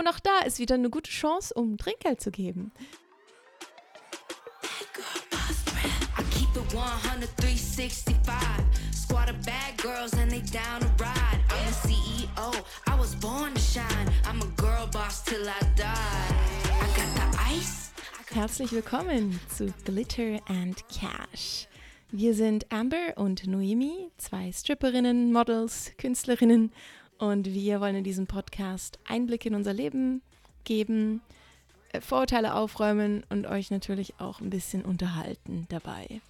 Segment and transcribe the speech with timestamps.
[0.00, 2.72] Und auch da ist wieder eine gute Chance, um Trinkgeld zu geben.
[6.18, 8.24] I keep it 100, 365.
[8.94, 11.38] Squad of bad girls and they down to ride.
[11.50, 14.10] I'm a CEO, I was born to shine.
[14.24, 15.84] I'm a girl boss till I die.
[15.84, 17.92] I got the ice.
[18.32, 21.68] Herzlich willkommen zu Glitter and Cash.
[22.10, 26.72] Wir sind Amber und Noemi, zwei Stripperinnen, Models, Künstlerinnen
[27.20, 30.22] und wir wollen in diesem Podcast Einblicke in unser Leben
[30.64, 31.20] geben,
[31.92, 36.22] äh, Vorurteile aufräumen und euch natürlich auch ein bisschen unterhalten dabei.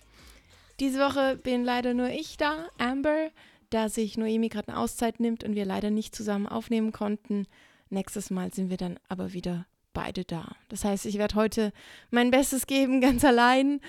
[0.80, 3.30] Diese Woche bin leider nur ich da, Amber,
[3.70, 7.46] da sich Noemi gerade eine Auszeit nimmt und wir leider nicht zusammen aufnehmen konnten.
[7.88, 10.56] Nächstes Mal sind wir dann aber wieder beide da.
[10.70, 11.72] Das heißt, ich werde heute
[12.10, 13.80] mein Bestes geben, ganz allein,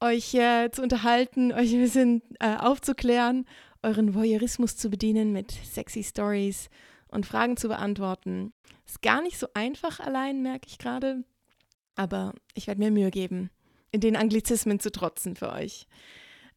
[0.00, 3.46] euch äh, zu unterhalten, euch ein bisschen äh, aufzuklären,
[3.82, 6.68] euren Voyeurismus zu bedienen mit sexy Stories
[7.08, 8.52] und Fragen zu beantworten.
[8.86, 11.24] Ist gar nicht so einfach allein, merke ich gerade.
[11.94, 13.50] Aber ich werde mir Mühe geben,
[13.90, 15.86] in den Anglizismen zu trotzen für euch.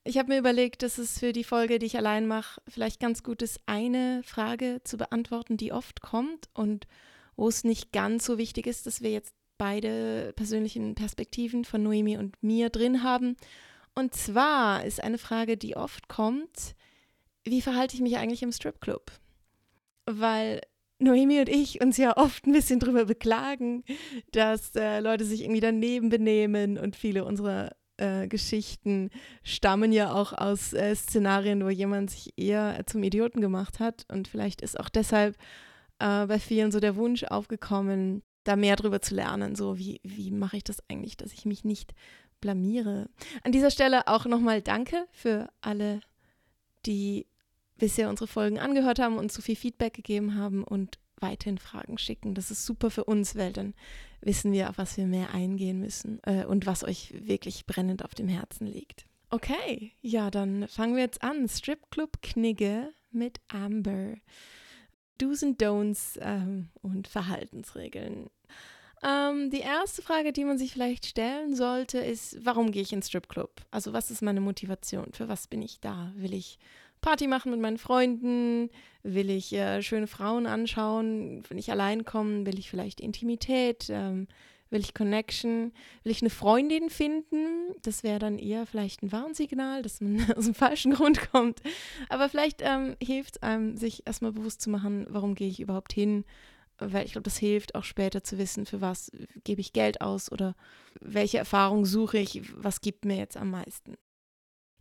[0.04, 3.22] Ich habe mir überlegt, dass es für die Folge, die ich allein mache, vielleicht ganz
[3.22, 6.88] gut ist, eine Frage zu beantworten, die oft kommt und
[7.36, 12.18] wo es nicht ganz so wichtig ist, dass wir jetzt beide persönlichen Perspektiven von Noemi
[12.18, 13.38] und mir drin haben.
[13.94, 16.76] Und zwar ist eine Frage, die oft kommt,
[17.44, 19.12] wie verhalte ich mich eigentlich im Stripclub?
[20.06, 20.62] Weil
[21.00, 23.84] Noemi und ich uns ja oft ein bisschen drüber beklagen,
[24.32, 29.10] dass äh, Leute sich irgendwie daneben benehmen und viele unserer äh, Geschichten
[29.44, 34.28] stammen ja auch aus äh, Szenarien, wo jemand sich eher zum Idioten gemacht hat und
[34.28, 35.36] vielleicht ist auch deshalb
[36.00, 40.32] äh, bei vielen so der Wunsch aufgekommen, da mehr drüber zu lernen, so wie, wie
[40.32, 41.94] mache ich das eigentlich, dass ich mich nicht
[42.42, 43.08] blamiere.
[43.44, 46.02] An dieser Stelle auch nochmal Danke für alle,
[46.86, 47.28] die
[47.82, 52.36] bisher unsere Folgen angehört haben und so viel Feedback gegeben haben und weiterhin Fragen schicken.
[52.36, 53.74] Das ist super für uns, weil dann
[54.22, 58.14] wissen wir, auf was wir mehr eingehen müssen äh, und was euch wirklich brennend auf
[58.14, 59.06] dem Herzen liegt.
[59.32, 61.50] Okay, ja, dann fangen wir jetzt an.
[61.50, 64.16] Stripclub Knigge mit Amber.
[65.18, 68.30] Do's and Don'ts ähm, und Verhaltensregeln.
[69.04, 73.08] Ähm, die erste Frage, die man sich vielleicht stellen sollte, ist, warum gehe ich ins
[73.08, 73.66] Stripclub?
[73.72, 75.14] Also was ist meine Motivation?
[75.14, 76.12] Für was bin ich da?
[76.16, 76.60] Will ich
[77.02, 78.70] Party machen mit meinen Freunden?
[79.04, 81.44] Will ich äh, schöne Frauen anschauen?
[81.50, 82.46] Will ich allein kommen?
[82.46, 83.88] Will ich vielleicht Intimität?
[83.90, 84.28] Ähm,
[84.70, 85.74] will ich Connection?
[86.04, 87.74] Will ich eine Freundin finden?
[87.82, 91.62] Das wäre dann eher vielleicht ein Warnsignal, dass man aus dem falschen Grund kommt.
[92.10, 95.94] Aber vielleicht ähm, hilft es einem, sich erstmal bewusst zu machen, warum gehe ich überhaupt
[95.94, 96.24] hin?
[96.78, 99.12] Weil ich glaube, das hilft auch später zu wissen, für was
[99.44, 100.56] gebe ich Geld aus oder
[101.00, 103.98] welche Erfahrung suche ich, was gibt mir jetzt am meisten.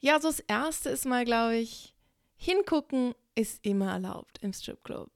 [0.00, 1.94] Ja, so das Erste ist mal, glaube ich,
[2.42, 5.10] Hingucken ist immer erlaubt im Stripclub.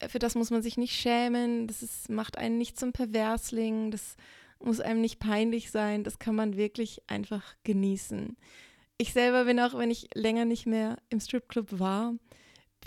[0.00, 3.92] Äh, für das muss man sich nicht schämen, das ist, macht einen nicht zum Perversling,
[3.92, 4.16] das
[4.58, 8.36] muss einem nicht peinlich sein, das kann man wirklich einfach genießen.
[8.98, 12.14] Ich selber bin auch, wenn ich länger nicht mehr im Stripclub war,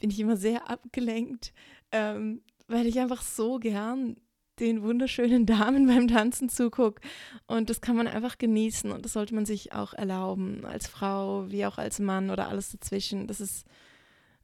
[0.02, 1.54] bin ich immer sehr abgelenkt,
[1.94, 4.18] ähm, weil ich einfach so gern
[4.60, 7.02] den wunderschönen Damen beim Tanzen zugucke.
[7.46, 11.50] Und das kann man einfach genießen und das sollte man sich auch erlauben, als Frau
[11.50, 13.28] wie auch als Mann oder alles dazwischen.
[13.28, 13.66] Das ist,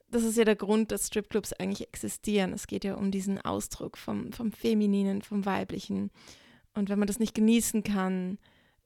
[0.09, 2.53] das ist ja der Grund, dass Stripclubs eigentlich existieren.
[2.53, 6.11] Es geht ja um diesen Ausdruck vom, vom Femininen, vom Weiblichen.
[6.73, 8.37] Und wenn man das nicht genießen kann,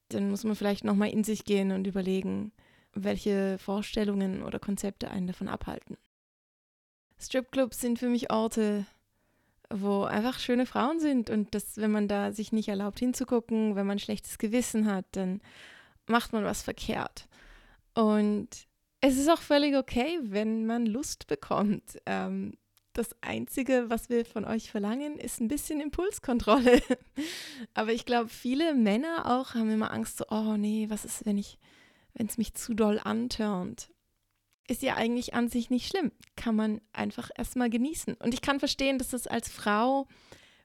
[0.09, 2.51] dann muss man vielleicht nochmal in sich gehen und überlegen,
[2.93, 5.97] welche Vorstellungen oder Konzepte einen davon abhalten.
[7.19, 8.85] Stripclubs sind für mich Orte,
[9.69, 13.87] wo einfach schöne Frauen sind und dass, wenn man da sich nicht erlaubt hinzugucken, wenn
[13.87, 15.41] man schlechtes Gewissen hat, dann
[16.07, 17.27] macht man was verkehrt.
[17.93, 18.47] Und
[19.01, 21.99] es ist auch völlig okay, wenn man Lust bekommt.
[22.05, 22.53] Ähm,
[22.93, 26.81] das Einzige, was wir von euch verlangen, ist ein bisschen Impulskontrolle.
[27.73, 31.37] Aber ich glaube, viele Männer auch haben immer Angst, so, oh nee, was ist, wenn
[31.37, 31.59] ich,
[32.13, 33.89] wenn es mich zu doll antörnt?
[34.67, 36.11] Ist ja eigentlich an sich nicht schlimm.
[36.35, 38.15] Kann man einfach erstmal genießen.
[38.15, 40.07] Und ich kann verstehen, dass das als Frau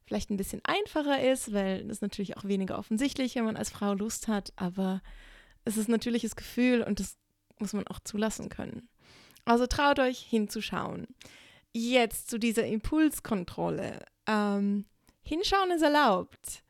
[0.04, 3.94] vielleicht ein bisschen einfacher ist, weil das natürlich auch weniger offensichtlich, wenn man als Frau
[3.94, 4.52] Lust hat.
[4.56, 5.00] Aber
[5.64, 7.16] es ist natürlich das Gefühl und das
[7.58, 8.88] muss man auch zulassen können.
[9.44, 11.06] Also traut euch hinzuschauen.
[11.72, 14.04] Jetzt zu dieser Impulskontrolle.
[14.26, 14.84] Ähm,
[15.22, 16.62] hinschauen ist erlaubt.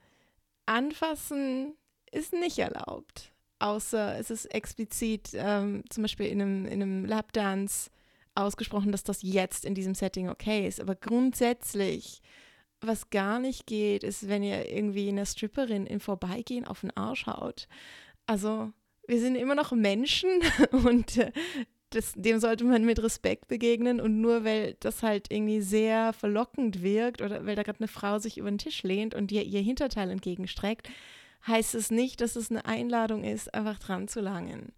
[0.66, 1.74] Anfassen
[2.10, 3.31] ist nicht erlaubt
[3.62, 7.90] außer es ist explizit ähm, zum Beispiel in einem, in einem Lapdance
[8.34, 10.80] ausgesprochen, dass das jetzt in diesem Setting okay ist.
[10.80, 12.20] Aber grundsätzlich,
[12.80, 17.26] was gar nicht geht, ist, wenn ihr irgendwie einer Stripperin im Vorbeigehen auf den Arsch
[17.26, 17.68] haut.
[18.26, 18.72] Also
[19.06, 20.30] wir sind immer noch Menschen
[20.72, 21.32] und äh,
[21.90, 26.82] das, dem sollte man mit Respekt begegnen und nur weil das halt irgendwie sehr verlockend
[26.82, 29.60] wirkt oder weil da gerade eine Frau sich über den Tisch lehnt und dir ihr
[29.60, 30.88] Hinterteil entgegenstreckt,
[31.46, 34.72] heißt es nicht, dass es eine Einladung ist, einfach dran zu langen.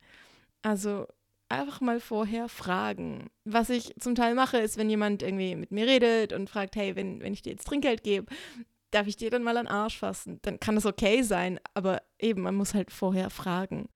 [0.63, 1.07] Also
[1.49, 3.31] einfach mal vorher fragen.
[3.45, 6.97] Was ich zum Teil mache, ist, wenn jemand irgendwie mit mir redet und fragt, hey,
[6.97, 8.27] wenn, wenn ich dir jetzt Trinkgeld gebe,
[8.91, 10.39] darf ich dir dann mal an Arsch fassen?
[10.43, 13.89] Dann kann das okay sein, aber eben, man muss halt vorher fragen.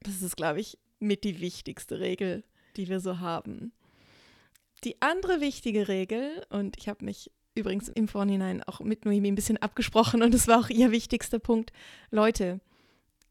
[0.00, 2.44] Das ist, glaube ich, mit die wichtigste Regel,
[2.76, 3.72] die wir so haben.
[4.84, 9.34] Die andere wichtige Regel, und ich habe mich übrigens im Vorhinein auch mit Noemi ein
[9.34, 11.72] bisschen abgesprochen und es war auch ihr wichtigster Punkt,
[12.10, 12.60] Leute,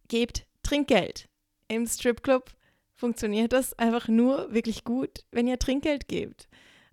[0.08, 1.28] gebt Trinkgeld.
[1.68, 2.52] Im Stripclub
[2.94, 6.48] funktioniert das einfach nur wirklich gut, wenn ihr Trinkgeld gebt.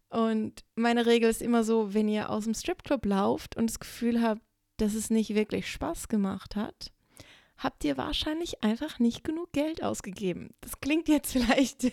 [0.08, 4.22] Und meine Regel ist immer so, wenn ihr aus dem Stripclub lauft und das Gefühl
[4.22, 4.40] habt,
[4.78, 6.92] dass es nicht wirklich Spaß gemacht hat,
[7.58, 10.54] habt ihr wahrscheinlich einfach nicht genug Geld ausgegeben.
[10.60, 11.92] Das klingt jetzt vielleicht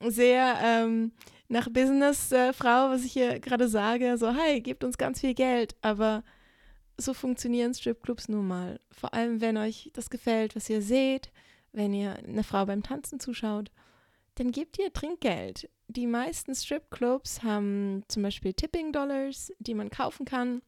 [0.00, 1.12] sehr ähm,
[1.52, 6.24] nach Businessfrau, was ich hier gerade sage, so, hey, gebt uns ganz viel Geld, aber
[6.96, 8.80] so funktionieren Stripclubs nun mal.
[8.90, 11.30] Vor allem, wenn euch das gefällt, was ihr seht,
[11.72, 13.70] wenn ihr eine Frau beim Tanzen zuschaut,
[14.36, 15.68] dann gebt ihr Trinkgeld.
[15.88, 20.62] Die meisten Stripclubs haben zum Beispiel Tipping Dollars, die man kaufen kann.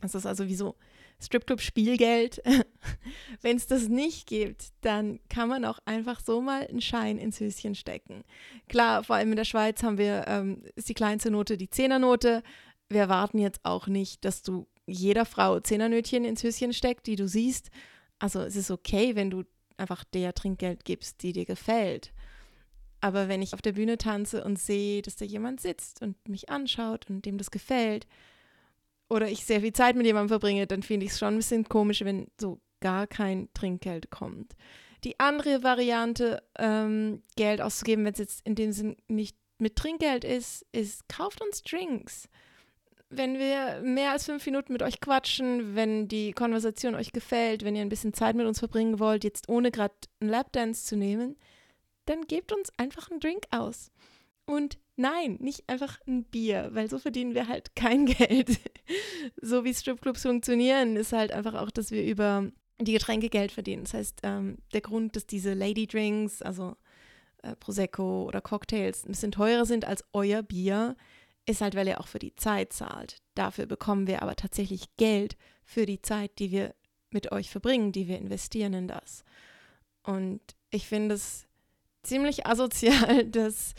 [0.00, 0.76] Das ist also wie so
[1.20, 2.42] Stripclub-Spielgeld.
[3.40, 7.40] Wenn es das nicht gibt, dann kann man auch einfach so mal einen Schein ins
[7.40, 8.22] Höschen stecken.
[8.68, 12.42] Klar, vor allem in der Schweiz haben wir, ähm, ist die kleinste Note die Zehnernote.
[12.88, 17.26] Wir erwarten jetzt auch nicht, dass du jeder Frau Zehnernötchen ins Höschen steckt, die du
[17.26, 17.70] siehst.
[18.18, 19.44] Also es ist okay, wenn du
[19.76, 22.12] einfach der Trinkgeld gibst, die dir gefällt.
[23.00, 26.48] Aber wenn ich auf der Bühne tanze und sehe, dass da jemand sitzt und mich
[26.48, 28.06] anschaut und dem das gefällt,
[29.08, 31.68] oder ich sehr viel Zeit mit jemandem verbringe, dann finde ich es schon ein bisschen
[31.68, 34.54] komisch, wenn so gar kein Trinkgeld kommt.
[35.04, 40.24] Die andere Variante, ähm, Geld auszugeben, wenn es jetzt in dem Sinn nicht mit Trinkgeld
[40.24, 42.28] ist, ist, kauft uns Drinks.
[43.08, 47.76] Wenn wir mehr als fünf Minuten mit euch quatschen, wenn die Konversation euch gefällt, wenn
[47.76, 51.36] ihr ein bisschen Zeit mit uns verbringen wollt, jetzt ohne gerade einen Lapdance zu nehmen,
[52.06, 53.92] dann gebt uns einfach einen Drink aus.
[54.46, 58.58] Und nein, nicht einfach ein Bier, weil so verdienen wir halt kein Geld.
[59.40, 62.50] so wie Stripclubs funktionieren, ist halt einfach auch, dass wir über
[62.80, 63.84] die Getränke Geld verdienen.
[63.84, 66.76] Das heißt, ähm, der Grund, dass diese Lady Drinks, also
[67.42, 70.96] äh, Prosecco oder Cocktails, ein bisschen teurer sind als euer Bier,
[71.46, 73.18] ist halt, weil ihr auch für die Zeit zahlt.
[73.34, 76.74] Dafür bekommen wir aber tatsächlich Geld für die Zeit, die wir
[77.10, 79.24] mit euch verbringen, die wir investieren in das.
[80.02, 80.40] Und
[80.70, 81.46] ich finde es
[82.02, 83.74] ziemlich asozial, dass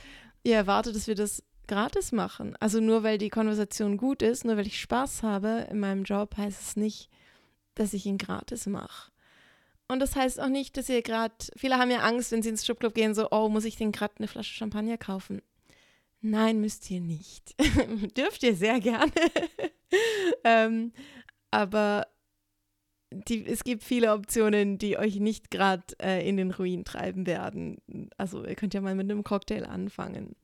[0.48, 2.56] ihr erwartet, dass wir das gratis machen.
[2.60, 6.38] Also nur weil die Konversation gut ist, nur weil ich Spaß habe in meinem Job,
[6.38, 7.10] heißt es nicht,
[7.76, 9.12] dass ich ihn gratis mache.
[9.90, 12.64] Und das heißt auch nicht, dass ihr gerade, viele haben ja Angst, wenn sie ins
[12.64, 15.42] Stripclub gehen, so, oh, muss ich denn gerade eine Flasche Champagner kaufen?
[16.22, 17.56] Nein, müsst ihr nicht.
[18.18, 19.12] Dürft ihr sehr gerne.
[20.44, 20.92] ähm,
[21.52, 22.08] aber
[23.12, 27.78] die, es gibt viele Optionen, die euch nicht gerade äh, in den Ruin treiben werden.
[28.18, 30.36] Also ihr könnt ja mal mit einem Cocktail anfangen.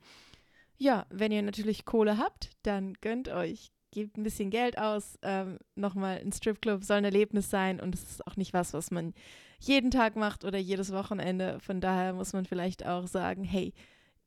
[0.78, 3.72] Ja, wenn ihr natürlich Kohle habt, dann gönnt euch.
[3.92, 5.20] Gebt ein bisschen Geld aus.
[5.22, 8.90] Ähm, Nochmal, ein Stripclub soll ein Erlebnis sein und es ist auch nicht was, was
[8.90, 9.14] man
[9.60, 11.60] jeden Tag macht oder jedes Wochenende.
[11.60, 13.72] Von daher muss man vielleicht auch sagen, hey,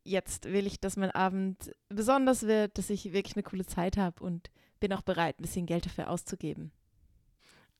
[0.05, 4.23] jetzt will ich, dass mein Abend besonders wird, dass ich wirklich eine coole Zeit habe
[4.23, 6.71] und bin auch bereit, ein bisschen Geld dafür auszugeben.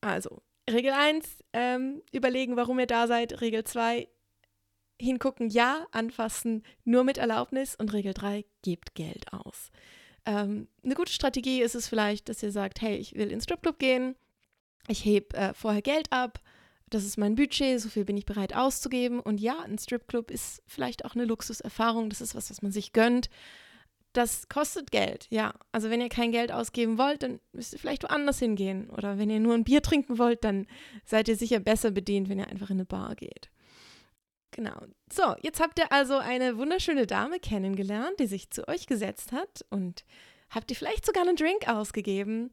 [0.01, 3.41] Also, Regel 1, ähm, überlegen, warum ihr da seid.
[3.41, 4.07] Regel 2,
[4.99, 7.75] hingucken, ja, anfassen, nur mit Erlaubnis.
[7.75, 9.69] Und Regel 3, gebt Geld aus.
[10.25, 13.79] Ähm, eine gute Strategie ist es vielleicht, dass ihr sagt, hey, ich will ins Stripclub
[13.79, 14.15] gehen,
[14.87, 16.41] ich hebe äh, vorher Geld ab,
[16.89, 19.19] das ist mein Budget, so viel bin ich bereit auszugeben.
[19.19, 22.93] Und ja, ein Stripclub ist vielleicht auch eine Luxuserfahrung, das ist was, was man sich
[22.93, 23.29] gönnt
[24.17, 25.53] das kostet Geld, ja.
[25.71, 28.89] Also wenn ihr kein Geld ausgeben wollt, dann müsst ihr vielleicht woanders hingehen.
[28.89, 30.65] Oder wenn ihr nur ein Bier trinken wollt, dann
[31.05, 33.51] seid ihr sicher besser bedient, wenn ihr einfach in eine Bar geht.
[34.51, 34.75] Genau.
[35.13, 39.63] So, jetzt habt ihr also eine wunderschöne Dame kennengelernt, die sich zu euch gesetzt hat
[39.69, 40.03] und
[40.49, 42.51] habt ihr vielleicht sogar einen Drink ausgegeben.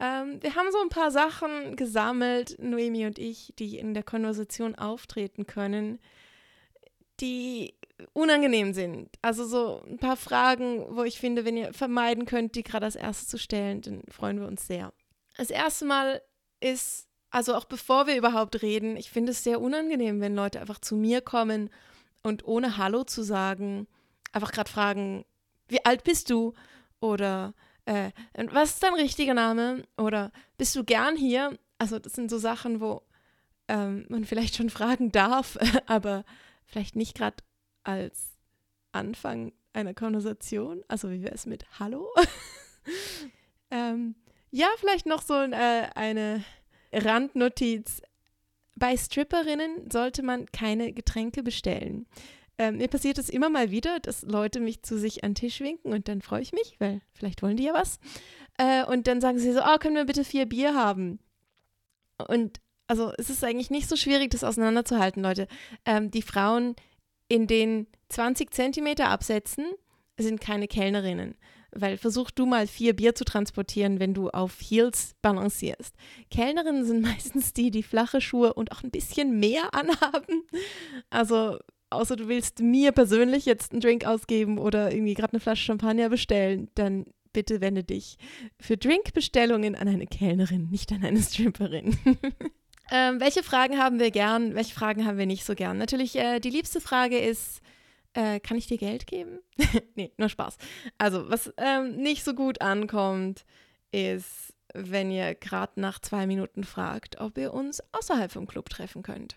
[0.00, 4.74] Ähm, wir haben so ein paar Sachen gesammelt, Noemi und ich, die in der Konversation
[4.74, 6.00] auftreten können,
[7.20, 7.74] die
[8.12, 9.10] unangenehm sind.
[9.22, 12.96] Also so ein paar Fragen, wo ich finde, wenn ihr vermeiden könnt, die gerade als
[12.96, 14.92] erstes zu stellen, dann freuen wir uns sehr.
[15.36, 16.22] Das erste Mal
[16.60, 20.80] ist, also auch bevor wir überhaupt reden, ich finde es sehr unangenehm, wenn Leute einfach
[20.80, 21.70] zu mir kommen
[22.22, 23.86] und ohne Hallo zu sagen,
[24.32, 25.24] einfach gerade fragen,
[25.68, 26.52] wie alt bist du?
[27.00, 27.54] Oder
[27.86, 28.10] äh,
[28.50, 29.84] was ist dein richtiger Name?
[29.96, 31.58] Oder bist du gern hier?
[31.78, 33.02] Also das sind so Sachen, wo
[33.68, 36.24] ähm, man vielleicht schon fragen darf, aber
[36.66, 37.36] vielleicht nicht gerade
[37.82, 38.36] als
[38.92, 40.84] Anfang einer Konversation.
[40.88, 42.08] Also wie wäre es mit Hallo?
[43.70, 44.14] ähm,
[44.50, 46.44] ja, vielleicht noch so äh, eine
[46.92, 48.02] Randnotiz.
[48.76, 52.06] Bei Stripperinnen sollte man keine Getränke bestellen.
[52.56, 55.60] Ähm, mir passiert es immer mal wieder, dass Leute mich zu sich an den Tisch
[55.60, 57.98] winken und dann freue ich mich, weil vielleicht wollen die ja was.
[58.58, 61.18] Äh, und dann sagen sie so, oh, können wir bitte vier Bier haben?
[62.28, 65.48] Und also es ist eigentlich nicht so schwierig, das auseinanderzuhalten, Leute.
[65.84, 66.76] Ähm, die Frauen
[67.28, 69.66] in den 20 Zentimeter Absätzen
[70.18, 71.36] sind keine Kellnerinnen.
[71.76, 75.94] Weil versuch du mal vier Bier zu transportieren, wenn du auf Heels balancierst.
[76.30, 80.44] Kellnerinnen sind meistens die, die flache Schuhe und auch ein bisschen mehr anhaben.
[81.10, 81.58] Also,
[81.90, 86.10] außer du willst mir persönlich jetzt einen Drink ausgeben oder irgendwie gerade eine Flasche Champagner
[86.10, 88.16] bestellen, dann bitte wende dich
[88.60, 91.98] für Drinkbestellungen an eine Kellnerin, nicht an eine Stripperin.
[92.90, 94.54] ähm, welche Fragen haben wir gern?
[94.54, 95.78] Welche Fragen haben wir nicht so gern?
[95.78, 97.60] Natürlich, äh, die liebste Frage ist,
[98.12, 99.40] äh, kann ich dir Geld geben?
[99.94, 100.56] nee, nur Spaß.
[100.98, 103.44] Also, was ähm, nicht so gut ankommt,
[103.90, 109.02] ist, wenn ihr gerade nach zwei Minuten fragt, ob ihr uns außerhalb vom Club treffen
[109.02, 109.36] könnt.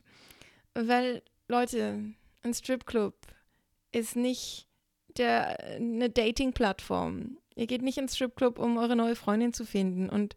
[0.73, 2.03] Weil, Leute,
[2.43, 3.15] ein Stripclub
[3.91, 4.67] ist nicht
[5.17, 7.37] der, eine Dating-Plattform.
[7.55, 10.09] Ihr geht nicht ins Stripclub, um eure neue Freundin zu finden.
[10.09, 10.35] Und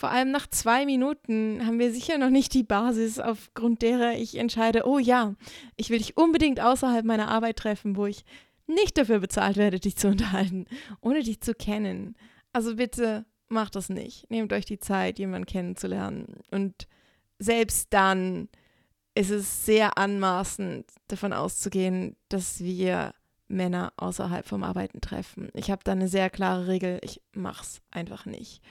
[0.00, 4.38] vor allem nach zwei Minuten haben wir sicher noch nicht die Basis, aufgrund derer ich
[4.38, 5.34] entscheide, oh ja,
[5.76, 8.24] ich will dich unbedingt außerhalb meiner Arbeit treffen, wo ich
[8.66, 10.64] nicht dafür bezahlt werde, dich zu unterhalten,
[11.02, 12.16] ohne dich zu kennen.
[12.54, 14.30] Also bitte macht das nicht.
[14.30, 16.36] Nehmt euch die Zeit, jemanden kennenzulernen.
[16.50, 16.88] Und
[17.38, 18.48] selbst dann
[19.14, 23.12] ist es sehr anmaßend, davon auszugehen, dass wir
[23.48, 25.50] Männer außerhalb vom Arbeiten treffen.
[25.52, 28.62] Ich habe da eine sehr klare Regel, ich mach's einfach nicht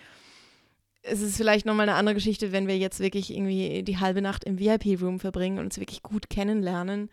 [1.02, 4.44] es ist vielleicht nochmal eine andere Geschichte, wenn wir jetzt wirklich irgendwie die halbe Nacht
[4.44, 7.10] im VIP-Room verbringen und uns wirklich gut kennenlernen.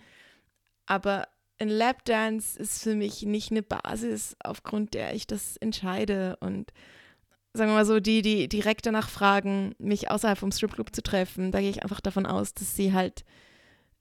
[0.86, 1.28] Aber
[1.58, 6.36] ein Lapdance ist für mich nicht eine Basis, aufgrund der ich das entscheide.
[6.40, 6.72] Und
[7.54, 11.52] sagen wir mal so, die, die direkt danach fragen, mich außerhalb vom Stripclub zu treffen,
[11.52, 13.24] da gehe ich einfach davon aus, dass sie halt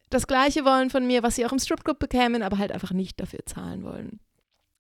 [0.10, 3.20] das Gleiche wollen von mir, was sie auch im Stripclub bekämen, aber halt einfach nicht
[3.20, 4.20] dafür zahlen wollen.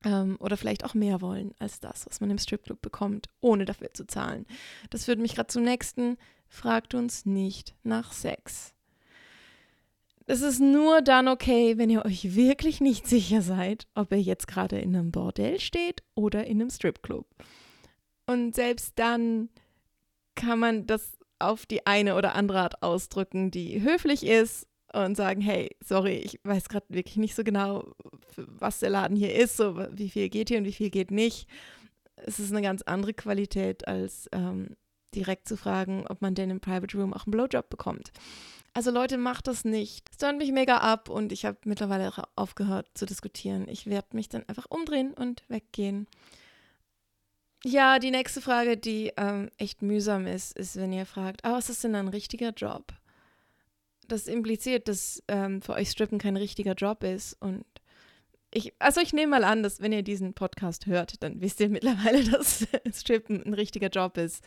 [0.06, 3.92] Ähm, oder vielleicht auch mehr wollen als das, was man im Stripclub bekommt, ohne dafür
[3.94, 4.46] zu zahlen.
[4.92, 6.18] Das führt mich gerade zum nächsten.
[6.48, 8.74] Fragt uns nicht nach Sex.
[10.28, 14.48] Es ist nur dann okay, wenn ihr euch wirklich nicht sicher seid, ob ihr jetzt
[14.48, 17.28] gerade in einem Bordell steht oder in einem Stripclub.
[18.28, 19.50] Und selbst dann
[20.36, 25.42] kann man das auf die eine oder andere Art ausdrücken, die höflich ist und sagen,
[25.42, 27.92] hey, sorry, ich weiß gerade wirklich nicht so genau,
[28.36, 31.50] was der Laden hier ist, so wie viel geht hier und wie viel geht nicht.
[32.16, 34.76] Es ist eine ganz andere Qualität, als ähm,
[35.14, 38.12] direkt zu fragen, ob man denn im Private Room auch einen Blowjob bekommt.
[38.74, 40.10] Also Leute, macht das nicht.
[40.12, 43.68] Es turnt mich mega ab und ich habe mittlerweile aufgehört zu diskutieren.
[43.70, 46.08] Ich werde mich dann einfach umdrehen und weggehen.
[47.64, 51.70] Ja, die nächste Frage, die ähm, echt mühsam ist, ist, wenn ihr fragt, ah, was
[51.70, 52.94] ist denn ein richtiger Job?
[54.12, 57.34] Das impliziert, dass ähm, für euch Strippen kein richtiger Job ist.
[57.42, 57.66] Und
[58.52, 61.70] ich, also ich nehme mal an, dass wenn ihr diesen Podcast hört, dann wisst ihr
[61.70, 64.44] mittlerweile, dass Strippen ein richtiger Job ist.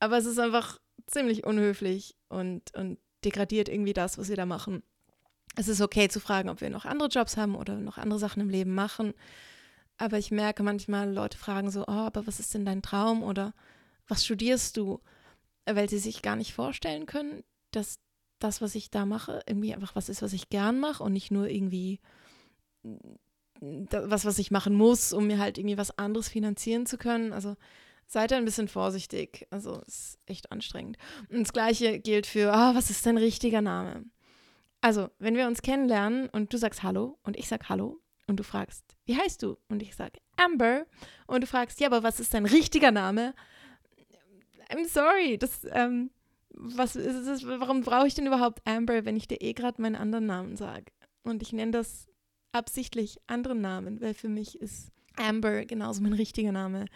[0.00, 4.82] Aber es ist einfach ziemlich unhöflich und, und degradiert irgendwie das, was wir da machen.
[5.56, 8.40] Es ist okay zu fragen, ob wir noch andere Jobs haben oder noch andere Sachen
[8.40, 9.14] im Leben machen.
[9.98, 13.54] Aber ich merke manchmal, Leute fragen so, oh, aber was ist denn dein Traum oder
[14.06, 15.00] was studierst du?
[15.64, 17.98] Weil sie sich gar nicht vorstellen können, dass
[18.38, 21.30] das, was ich da mache, irgendwie einfach was ist, was ich gern mache und nicht
[21.30, 22.00] nur irgendwie
[23.60, 27.32] was, was ich machen muss, um mir halt irgendwie was anderes finanzieren zu können.
[27.32, 27.56] Also
[28.06, 29.46] seid ein bisschen vorsichtig.
[29.50, 30.96] Also ist echt anstrengend.
[31.30, 34.04] Und das gleiche gilt für, ah, was ist dein richtiger Name?
[34.80, 38.44] Also, wenn wir uns kennenlernen und du sagst Hallo und ich sag Hallo und du
[38.44, 39.56] fragst, wie heißt du?
[39.68, 40.86] Und ich sag Amber
[41.26, 43.34] und du fragst, ja, aber was ist dein richtiger Name?
[44.68, 46.10] I'm sorry, das ähm,
[46.56, 49.96] was ist es, warum brauche ich denn überhaupt Amber, wenn ich dir eh gerade meinen
[49.96, 50.86] anderen Namen sage?
[51.22, 52.08] Und ich nenne das
[52.52, 56.86] absichtlich anderen Namen, weil für mich ist Amber genauso mein richtiger Name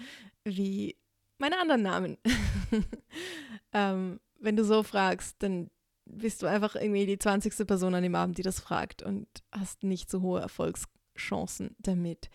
[0.44, 0.96] wie
[1.38, 2.16] meine anderen Namen.
[3.72, 5.70] ähm, wenn du so fragst, dann
[6.06, 7.66] bist du einfach irgendwie die 20.
[7.66, 12.30] Person an dem Abend, die das fragt und hast nicht so hohe Erfolgschancen damit.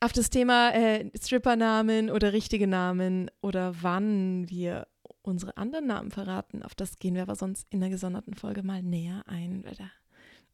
[0.00, 4.88] Auf das Thema äh, Strippernamen oder richtige Namen oder wann wir
[5.22, 6.62] unsere anderen Namen verraten.
[6.62, 9.90] Auf das gehen wir aber sonst in der gesonderten Folge mal näher ein, weil da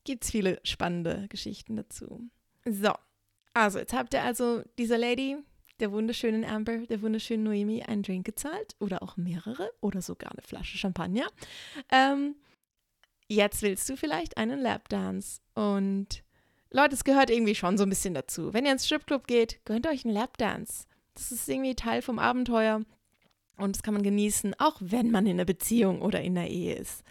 [0.05, 2.29] gibt es viele spannende Geschichten dazu.
[2.65, 2.93] So,
[3.55, 5.37] also jetzt habt ihr also dieser Lady,
[5.81, 10.43] der wunderschönen Amber, der wunderschönen Noemi einen Drink gezahlt oder auch mehrere oder sogar eine
[10.43, 11.27] Flasche Champagner.
[11.91, 12.37] Ähm,
[13.29, 16.23] jetzt willst du vielleicht einen Lapdance und
[16.71, 18.53] Leute, es gehört irgendwie schon so ein bisschen dazu.
[18.53, 20.87] Wenn ihr ins Stripclub geht, gönnt euch einen Lapdance.
[21.15, 22.83] Das ist irgendwie Teil vom Abenteuer
[23.59, 26.75] und das kann man genießen, auch wenn man in einer Beziehung oder in einer Ehe
[26.75, 27.03] ist.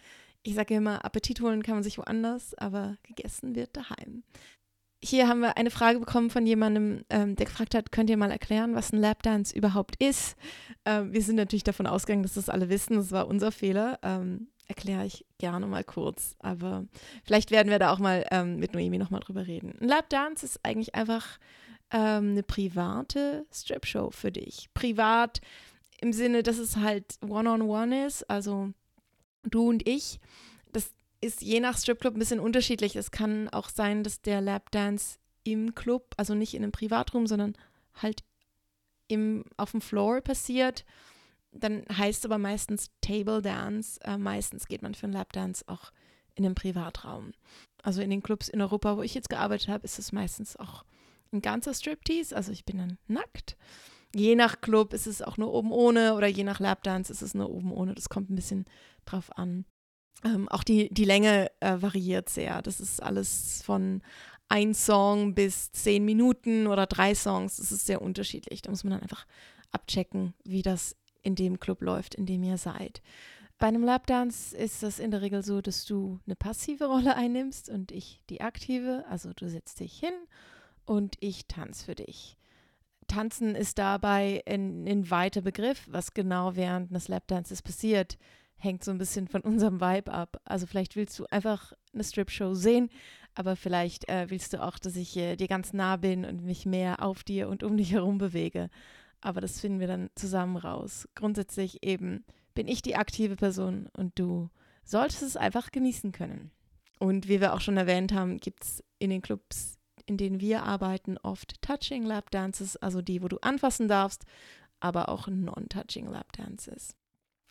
[0.43, 4.23] Ich sage immer, Appetit holen kann man sich woanders, aber gegessen wird daheim.
[5.03, 8.31] Hier haben wir eine Frage bekommen von jemandem, ähm, der gefragt hat, könnt ihr mal
[8.31, 10.35] erklären, was ein Lapdance überhaupt ist?
[10.85, 12.95] Ähm, wir sind natürlich davon ausgegangen, dass das alle wissen.
[12.95, 13.99] Das war unser Fehler.
[14.01, 16.35] Ähm, erkläre ich gerne mal kurz.
[16.39, 16.85] Aber
[17.23, 19.77] vielleicht werden wir da auch mal ähm, mit Noemi nochmal drüber reden.
[19.79, 21.37] Ein Lapdance ist eigentlich einfach
[21.91, 24.69] ähm, eine private Strip-Show für dich.
[24.73, 25.41] Privat
[25.99, 28.71] im Sinne, dass es halt one-on-one -on -one ist, also
[29.43, 30.19] du und ich.
[30.71, 32.95] Das ist je nach Stripclub ein bisschen unterschiedlich.
[32.95, 37.55] Es kann auch sein, dass der Lapdance im Club, also nicht in einem Privatraum, sondern
[37.95, 38.23] halt
[39.07, 40.85] im, auf dem Floor passiert.
[41.51, 43.99] Dann heißt es aber meistens Table Dance.
[44.03, 45.91] Äh, meistens geht man für einen Lapdance auch
[46.35, 47.31] in einem Privatraum.
[47.81, 50.83] Also in den Clubs in Europa, wo ich jetzt gearbeitet habe, ist es meistens auch
[51.31, 52.35] ein ganzer Striptease.
[52.35, 53.57] Also ich bin dann nackt.
[54.15, 57.33] Je nach Club ist es auch nur oben ohne oder je nach Lapdance ist es
[57.33, 57.93] nur oben ohne.
[57.93, 58.65] Das kommt ein bisschen
[59.05, 59.65] drauf an.
[60.23, 62.61] Ähm, auch die, die Länge äh, variiert sehr.
[62.61, 64.01] Das ist alles von
[64.49, 67.57] ein Song bis zehn Minuten oder drei Songs.
[67.57, 68.61] Das ist sehr unterschiedlich.
[68.61, 69.25] Da muss man dann einfach
[69.71, 73.01] abchecken, wie das in dem Club läuft, in dem ihr seid.
[73.59, 77.69] Bei einem Lapdance ist das in der Regel so, dass du eine passive Rolle einnimmst
[77.69, 79.03] und ich die aktive.
[79.09, 80.13] Also du setzt dich hin
[80.85, 82.37] und ich tanze für dich.
[83.07, 88.17] Tanzen ist dabei ein, weiter Begriff, was genau während eines Lapdances passiert,
[88.57, 90.41] hängt so ein bisschen von unserem Vibe ab.
[90.45, 92.89] Also vielleicht willst du einfach eine Strip-Show sehen,
[93.35, 96.65] aber vielleicht äh, willst du auch, dass ich äh, dir ganz nah bin und mich
[96.65, 98.69] mehr auf dir und um dich herum bewege.
[99.21, 101.07] Aber das finden wir dann zusammen raus.
[101.15, 104.49] Grundsätzlich eben bin ich die aktive Person und du
[104.83, 106.51] solltest es einfach genießen können.
[106.99, 110.63] Und wie wir auch schon erwähnt haben, gibt es in den Clubs in denen wir
[110.63, 114.25] arbeiten, oft Touching Lap Dances, also die, wo du anfassen darfst,
[114.79, 116.95] aber auch Non-Touching Lap Dances.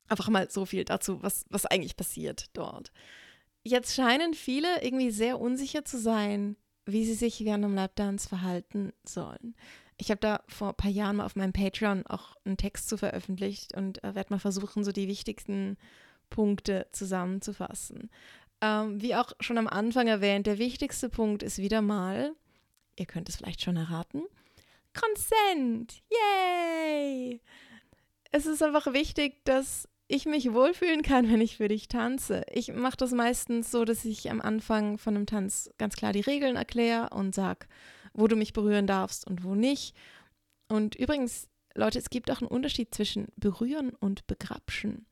[0.09, 2.93] Einfach mal so viel dazu, was, was eigentlich passiert dort.
[3.63, 8.93] Jetzt scheinen viele irgendwie sehr unsicher zu sein, wie sie sich während einem Lapdance verhalten
[9.05, 9.57] sollen.
[9.99, 12.97] Ich habe da vor ein paar Jahren mal auf meinem Patreon auch einen Text zu
[12.97, 15.77] veröffentlicht und äh, werde mal versuchen, so die wichtigsten
[16.31, 18.11] Punkte zusammenzufassen.
[18.61, 22.35] Ähm, wie auch schon am Anfang erwähnt, der wichtigste Punkt ist wieder mal,
[22.97, 24.23] ihr könnt es vielleicht schon erraten.
[24.95, 26.03] Consent!
[26.11, 27.41] Yay!
[28.33, 32.43] Es ist einfach wichtig, dass ich mich wohlfühlen kann, wenn ich für dich tanze.
[32.53, 36.21] Ich mache das meistens so, dass ich am Anfang von einem Tanz ganz klar die
[36.21, 37.67] Regeln erkläre und sage,
[38.15, 39.97] wo du mich berühren darfst und wo nicht.
[40.69, 45.07] Und übrigens, Leute, es gibt auch einen Unterschied zwischen berühren und begrapschen.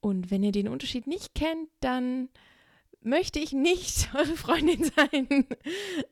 [0.00, 2.28] Und wenn ihr den Unterschied nicht kennt, dann
[3.00, 5.46] möchte ich nicht eure Freundin sein.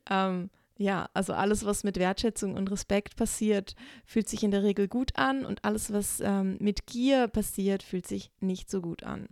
[0.09, 4.87] ähm, ja, also alles, was mit Wertschätzung und Respekt passiert, fühlt sich in der Regel
[4.87, 9.29] gut an und alles, was ähm, mit Gier passiert, fühlt sich nicht so gut an.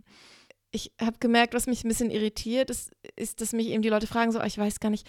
[0.70, 4.06] Ich habe gemerkt, was mich ein bisschen irritiert, ist, ist, dass mich eben die Leute
[4.06, 5.06] fragen, so, oh, ich weiß gar nicht,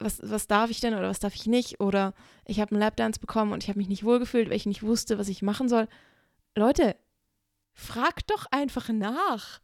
[0.00, 1.80] was, was darf ich denn oder was darf ich nicht?
[1.80, 2.12] Oder
[2.44, 5.18] ich habe einen Lapdance bekommen und ich habe mich nicht wohlgefühlt, weil ich nicht wusste,
[5.18, 5.88] was ich machen soll.
[6.56, 6.96] Leute,
[7.72, 9.60] fragt doch einfach nach.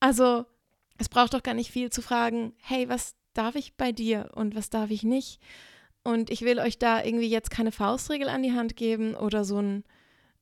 [0.00, 0.44] Also,
[0.98, 4.54] es braucht doch gar nicht viel zu fragen, hey, was darf ich bei dir und
[4.54, 5.40] was darf ich nicht.
[6.02, 9.60] Und ich will euch da irgendwie jetzt keine Faustregel an die Hand geben oder so
[9.60, 9.84] ein,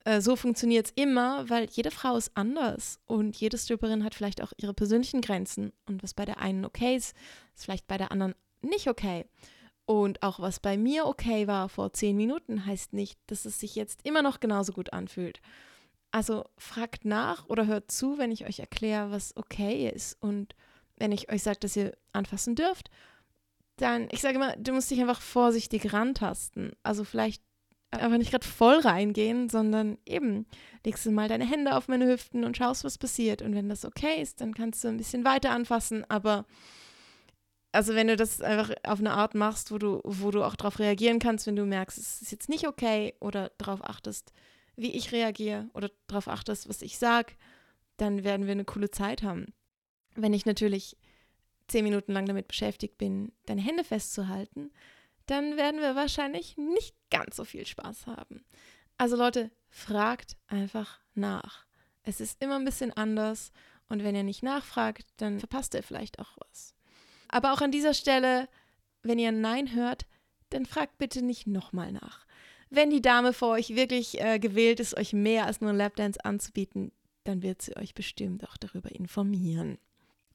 [0.04, 4.42] äh, so funktioniert es immer, weil jede Frau ist anders und jede Stripperin hat vielleicht
[4.42, 5.72] auch ihre persönlichen Grenzen.
[5.86, 7.16] Und was bei der einen okay ist,
[7.54, 9.26] ist vielleicht bei der anderen nicht okay.
[9.84, 13.76] Und auch was bei mir okay war vor zehn Minuten, heißt nicht, dass es sich
[13.76, 15.40] jetzt immer noch genauso gut anfühlt.
[16.10, 20.54] Also fragt nach oder hört zu, wenn ich euch erkläre, was okay ist und
[20.96, 22.90] wenn ich euch sage, dass ihr anfassen dürft,
[23.76, 26.72] dann, ich sage immer, du musst dich einfach vorsichtig rantasten.
[26.82, 27.42] Also vielleicht
[27.90, 30.46] einfach nicht gerade voll reingehen, sondern eben
[30.84, 33.42] legst du mal deine Hände auf meine Hüften und schaust, was passiert.
[33.42, 36.04] Und wenn das okay ist, dann kannst du ein bisschen weiter anfassen.
[36.08, 36.46] Aber
[37.72, 40.78] also wenn du das einfach auf eine Art machst, wo du, wo du auch darauf
[40.78, 44.32] reagieren kannst, wenn du merkst, es ist jetzt nicht okay oder darauf achtest,
[44.76, 47.34] wie ich reagiere oder darauf achtest, was ich sage,
[47.96, 49.52] dann werden wir eine coole Zeit haben.
[50.16, 50.96] Wenn ich natürlich
[51.68, 54.70] zehn Minuten lang damit beschäftigt bin, deine Hände festzuhalten,
[55.26, 58.44] dann werden wir wahrscheinlich nicht ganz so viel Spaß haben.
[58.98, 61.66] Also Leute, fragt einfach nach.
[62.02, 63.52] Es ist immer ein bisschen anders
[63.88, 66.74] und wenn ihr nicht nachfragt, dann verpasst ihr vielleicht auch was.
[67.28, 68.48] Aber auch an dieser Stelle,
[69.02, 70.06] wenn ihr Nein hört,
[70.50, 72.26] dann fragt bitte nicht nochmal nach.
[72.70, 76.24] Wenn die Dame vor euch wirklich äh, gewählt ist, euch mehr als nur ein Lapdance
[76.24, 76.92] anzubieten,
[77.24, 79.78] dann wird sie euch bestimmt auch darüber informieren.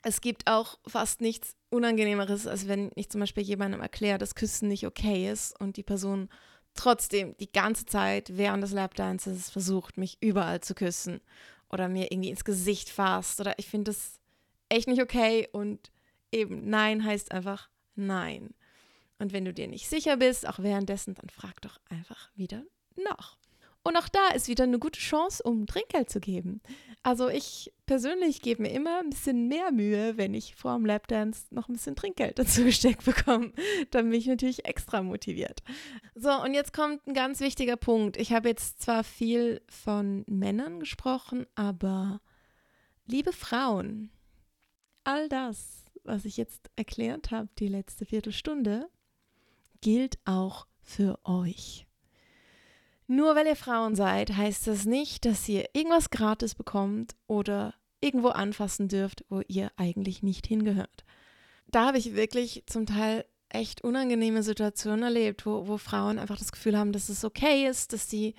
[0.03, 4.67] Es gibt auch fast nichts Unangenehmeres, als wenn ich zum Beispiel jemandem erkläre, dass Küssen
[4.67, 6.29] nicht okay ist und die Person
[6.73, 11.21] trotzdem die ganze Zeit während des Lapdances versucht, mich überall zu küssen
[11.69, 14.19] oder mir irgendwie ins Gesicht fasst oder ich finde das
[14.69, 15.91] echt nicht okay und
[16.31, 18.53] eben Nein heißt einfach Nein.
[19.19, 22.63] Und wenn du dir nicht sicher bist, auch währenddessen, dann frag doch einfach wieder
[22.95, 23.37] nach.
[23.84, 26.62] Und auch da ist wieder eine gute Chance, um Trinkgeld zu geben.
[27.04, 31.46] Also ich persönlich gebe mir immer ein bisschen mehr Mühe, wenn ich vor dem Lapdance
[31.50, 33.54] noch ein bisschen Trinkgeld dazu gesteckt bekomme.
[33.89, 35.63] Dann bin ich natürlich extra motiviert.
[36.13, 38.17] So, und jetzt kommt ein ganz wichtiger Punkt.
[38.17, 42.22] Ich habe jetzt zwar viel von Männern gesprochen, aber
[43.08, 44.12] liebe Frauen,
[45.04, 48.88] all das, was ich jetzt erklärt habe, die letzte Viertelstunde,
[49.82, 51.88] gilt auch für euch.
[53.12, 58.30] Nur weil ihr Frauen seid, heißt das nicht, dass ihr irgendwas gratis bekommt oder irgendwo
[58.30, 61.04] anfassen dürft, wo ihr eigentlich nicht hingehört.
[61.67, 66.54] Da habe ich wirklich zum Teil echt unangenehme Situationen erlebt, wo, wo Frauen einfach das
[66.54, 68.34] Gefühl haben, dass es okay ist, dass sie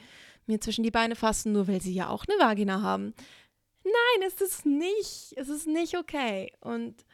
[0.47, 3.13] mir zwischen die Beine fassen, nur weil sie ja auch eine Vagina haben.
[3.85, 5.35] Nein, es ist nicht.
[5.37, 6.51] Es ist nicht okay.
[6.61, 7.05] Und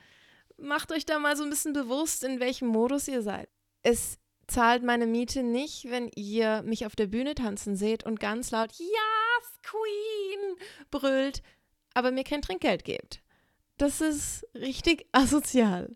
[0.59, 3.49] macht euch da mal so ein bisschen bewusst, in welchem Modus ihr seid.
[3.83, 4.16] Es
[4.48, 8.72] zahlt meine Miete nicht, wenn ihr mich auf der Bühne tanzen seht und ganz laut
[8.72, 10.56] Yes, Queen
[10.90, 11.42] brüllt,
[11.94, 13.20] aber mir kein Trinkgeld gebt.
[13.76, 15.94] Das ist richtig asozial.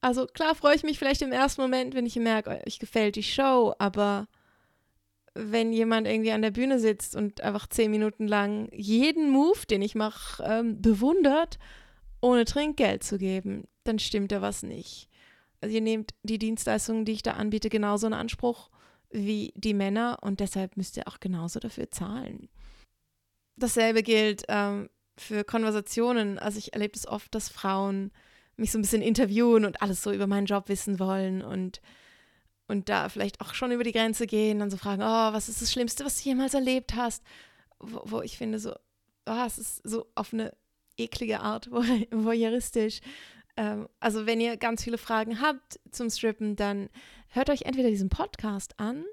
[0.00, 3.22] Also klar freue ich mich vielleicht im ersten Moment, wenn ich merke, euch gefällt die
[3.22, 4.28] Show, aber
[5.34, 9.82] wenn jemand irgendwie an der Bühne sitzt und einfach zehn Minuten lang jeden Move, den
[9.82, 11.58] ich mache, ähm, bewundert,
[12.20, 15.08] ohne Trinkgeld zu geben, dann stimmt da was nicht.
[15.64, 18.68] Also ihr nehmt die Dienstleistungen, die ich da anbiete, genauso in Anspruch
[19.08, 22.50] wie die Männer und deshalb müsst ihr auch genauso dafür zahlen.
[23.56, 26.38] Dasselbe gilt ähm, für Konversationen.
[26.38, 28.12] Also ich erlebe es oft, dass Frauen
[28.58, 31.80] mich so ein bisschen interviewen und alles so über meinen Job wissen wollen und,
[32.68, 35.62] und da vielleicht auch schon über die Grenze gehen, dann so fragen, oh, was ist
[35.62, 37.22] das Schlimmste, was du jemals erlebt hast?
[37.78, 38.74] Wo, wo ich finde so,
[39.24, 40.54] oh, es ist so auf eine
[40.98, 43.00] eklige Art voyeuristisch.
[43.56, 46.88] Ähm, also wenn ihr ganz viele Fragen habt zum Strippen, dann
[47.28, 49.04] hört euch entweder diesen Podcast an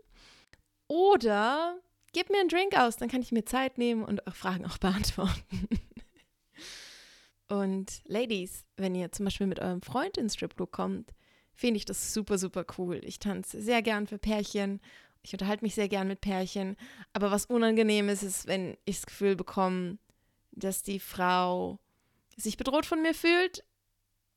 [0.88, 1.80] oder
[2.14, 4.78] gebt mir einen Drink aus, dann kann ich mir Zeit nehmen und eure Fragen auch
[4.80, 5.70] beantworten.
[7.50, 11.14] und Ladies, wenn ihr zum Beispiel mit eurem Freund ins Stripclub kommt,
[11.54, 13.02] finde ich das super, super cool.
[13.04, 14.82] Ich tanze sehr gern für Pärchen.
[15.22, 16.76] Ich unterhalte mich sehr gern mit Pärchen.
[17.14, 20.00] Aber was unangenehm ist, ist, wenn ich das Gefühl bekomme,
[20.52, 21.80] dass die Frau
[22.36, 23.64] sich bedroht von mir fühlt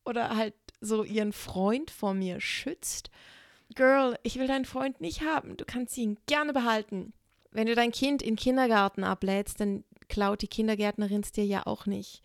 [0.04, 3.10] oder halt so ihren Freund vor mir schützt.
[3.74, 5.56] Girl, ich will deinen Freund nicht haben.
[5.56, 7.12] Du kannst ihn gerne behalten.
[7.50, 11.86] Wenn du dein Kind in Kindergarten ablädst, dann klaut die Kindergärtnerin es dir ja auch
[11.86, 12.22] nicht.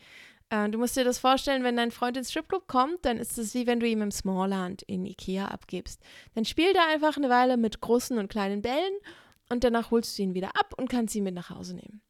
[0.49, 3.53] Äh, du musst dir das vorstellen, wenn dein Freund ins Stripclub kommt, dann ist es
[3.53, 6.01] wie wenn du ihm im Smallland in Ikea abgibst.
[6.35, 8.93] Dann spielt er einfach eine Weile mit großen und kleinen Bällen
[9.49, 12.01] und danach holst du ihn wieder ab und kannst ihn mit nach Hause nehmen.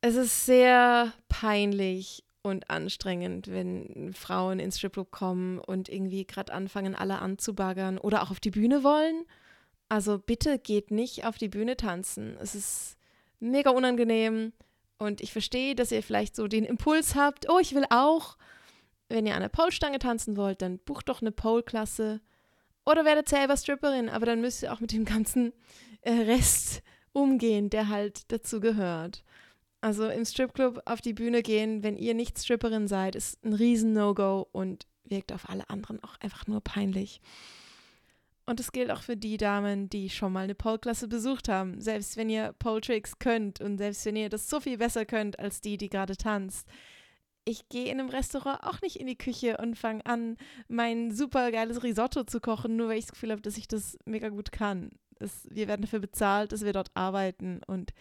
[0.00, 6.94] Es ist sehr peinlich und anstrengend, wenn Frauen ins Stripclub kommen und irgendwie gerade anfangen,
[6.94, 9.24] alle anzubaggern oder auch auf die Bühne wollen.
[9.88, 12.36] Also bitte geht nicht auf die Bühne tanzen.
[12.40, 12.96] Es ist
[13.40, 14.52] mega unangenehm
[14.98, 18.36] und ich verstehe, dass ihr vielleicht so den Impuls habt, oh, ich will auch.
[19.08, 22.20] Wenn ihr an der Pole-Stange tanzen wollt, dann bucht doch eine Pole-Klasse
[22.86, 25.52] oder werdet selber Stripperin, aber dann müsst ihr auch mit dem ganzen
[26.02, 29.24] äh, Rest umgehen, der halt dazu gehört.
[29.80, 33.92] Also im Stripclub auf die Bühne gehen, wenn ihr nicht Stripperin seid, ist ein riesen
[33.92, 37.20] No-Go und wirkt auf alle anderen auch einfach nur peinlich.
[38.46, 41.80] Und es gilt auch für die Damen, die schon mal eine Pole-Klasse besucht haben.
[41.80, 45.60] Selbst wenn ihr Pole-Tricks könnt und selbst wenn ihr das so viel besser könnt als
[45.60, 46.66] die, die gerade tanzt.
[47.44, 50.36] Ich gehe in einem Restaurant auch nicht in die Küche und fange an,
[50.68, 53.96] mein super geiles Risotto zu kochen, nur weil ich das Gefühl habe, dass ich das
[54.04, 54.90] mega gut kann.
[55.18, 57.92] Es, wir werden dafür bezahlt, dass wir dort arbeiten und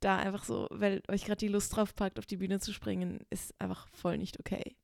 [0.00, 3.20] da einfach so, weil euch gerade die Lust drauf packt, auf die Bühne zu springen,
[3.30, 4.76] ist einfach voll nicht okay.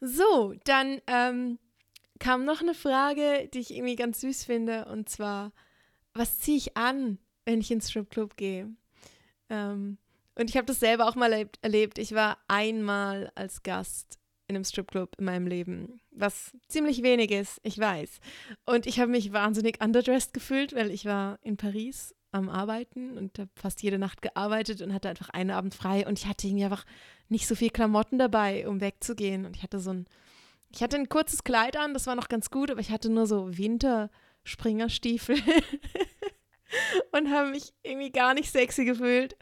[0.00, 1.58] So, dann ähm,
[2.18, 5.52] kam noch eine Frage, die ich irgendwie ganz süß finde, und zwar,
[6.14, 8.74] was ziehe ich an, wenn ich ins Stripclub gehe?
[9.48, 9.98] Ähm,
[10.36, 11.98] und ich habe das selber auch mal erlebt, erlebt.
[11.98, 17.60] Ich war einmal als Gast in einem Stripclub in meinem Leben, was ziemlich wenig ist,
[17.62, 18.20] ich weiß.
[18.64, 23.38] Und ich habe mich wahnsinnig underdressed gefühlt, weil ich war in Paris am Arbeiten und
[23.38, 26.64] habe fast jede Nacht gearbeitet und hatte einfach einen Abend frei und ich hatte irgendwie
[26.64, 26.84] einfach
[27.28, 29.46] nicht so viel Klamotten dabei, um wegzugehen.
[29.46, 30.06] Und ich hatte so ein,
[30.72, 33.26] ich hatte ein kurzes Kleid an, das war noch ganz gut, aber ich hatte nur
[33.26, 35.36] so Winterspringerstiefel
[37.12, 39.36] und habe mich irgendwie gar nicht sexy gefühlt.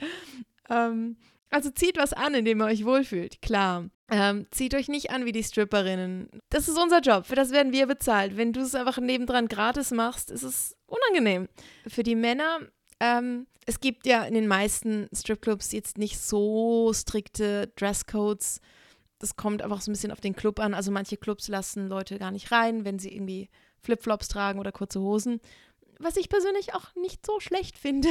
[0.71, 1.17] Ähm,
[1.51, 3.89] Also zieht was an, in dem ihr euch wohlfühlt, klar.
[4.11, 6.29] Ähm, zieht euch nicht an wie die Stripperinnen.
[6.51, 8.37] Das ist unser Job, für das werden wir bezahlt.
[8.39, 11.49] Wenn du es einfach nebendran gratis machst, ist es unangenehm.
[11.87, 12.61] Für die Männer,
[13.01, 18.61] ähm, es gibt ja in den meisten Stripclubs jetzt nicht so strikte Dresscodes.
[19.19, 20.75] Das kommt einfach so ein bisschen auf den Club an.
[20.75, 25.01] Also manche Clubs lassen Leute gar nicht rein, wenn sie irgendwie Flipflops tragen oder kurze
[25.01, 25.41] Hosen
[25.99, 28.09] was ich persönlich auch nicht so schlecht finde.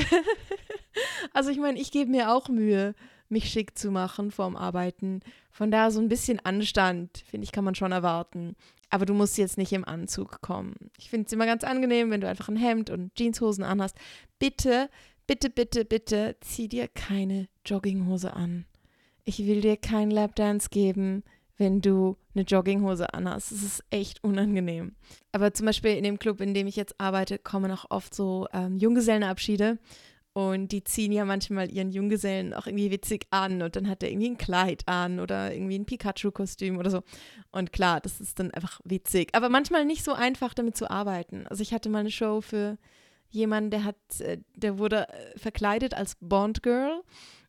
[1.34, 2.94] also ich meine, ich gebe mir auch Mühe,
[3.30, 5.22] mich schick zu machen vorm Arbeiten.
[5.52, 8.56] Von da so ein bisschen Anstand, finde ich, kann man schon erwarten.
[8.90, 10.76] Aber du musst jetzt nicht im Anzug kommen.
[10.98, 13.98] Ich finde es immer ganz angenehm, wenn du einfach ein Hemd und Jeanshosen anhast.
[14.40, 14.90] Bitte,
[15.26, 18.66] bitte, bitte, bitte, zieh dir keine Jogginghose an.
[19.26, 21.24] Ich will dir keinen Lapdance geben
[21.58, 23.52] wenn du eine Jogginghose anhast.
[23.52, 24.96] Das ist echt unangenehm.
[25.32, 28.48] Aber zum Beispiel in dem Club, in dem ich jetzt arbeite, kommen auch oft so
[28.54, 29.80] ähm, Junggesellenabschiede.
[30.38, 34.12] Und die ziehen ja manchmal ihren Junggesellen auch irgendwie witzig an und dann hat er
[34.12, 37.02] irgendwie ein Kleid an oder irgendwie ein Pikachu-Kostüm oder so.
[37.52, 39.30] Und klar, das ist dann einfach witzig.
[39.34, 41.48] Aber manchmal nicht so einfach damit zu arbeiten.
[41.48, 42.78] Also ich hatte mal eine Show für
[43.30, 47.02] jemanden, der hat, äh, der wurde äh, verkleidet als Bond Girl